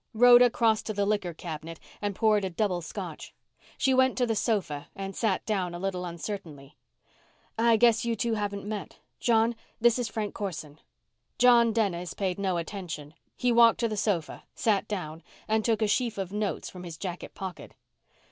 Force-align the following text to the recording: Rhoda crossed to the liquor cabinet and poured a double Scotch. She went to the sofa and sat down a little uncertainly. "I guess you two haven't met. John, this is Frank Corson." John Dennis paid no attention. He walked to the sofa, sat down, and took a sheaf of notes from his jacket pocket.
Rhoda 0.15 0.49
crossed 0.49 0.87
to 0.87 0.93
the 0.93 1.05
liquor 1.05 1.31
cabinet 1.35 1.79
and 2.01 2.15
poured 2.15 2.43
a 2.43 2.49
double 2.49 2.81
Scotch. 2.81 3.35
She 3.77 3.93
went 3.93 4.17
to 4.17 4.25
the 4.25 4.35
sofa 4.35 4.87
and 4.95 5.15
sat 5.15 5.45
down 5.45 5.75
a 5.75 5.79
little 5.79 6.05
uncertainly. 6.05 6.75
"I 7.55 7.77
guess 7.77 8.03
you 8.03 8.15
two 8.15 8.33
haven't 8.33 8.65
met. 8.65 8.97
John, 9.19 9.53
this 9.79 9.99
is 9.99 10.07
Frank 10.09 10.33
Corson." 10.33 10.79
John 11.37 11.71
Dennis 11.71 12.15
paid 12.15 12.39
no 12.39 12.57
attention. 12.57 13.13
He 13.37 13.51
walked 13.51 13.79
to 13.81 13.87
the 13.87 13.95
sofa, 13.95 14.43
sat 14.55 14.87
down, 14.87 15.21
and 15.47 15.63
took 15.63 15.83
a 15.83 15.87
sheaf 15.87 16.17
of 16.17 16.33
notes 16.33 16.67
from 16.67 16.83
his 16.83 16.97
jacket 16.97 17.35
pocket. 17.35 17.75